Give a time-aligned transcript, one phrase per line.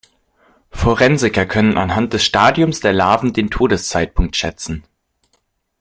[0.71, 4.83] Forensiker können anhand des Stadiums der Larven den Todeszeitpunkt schätzen.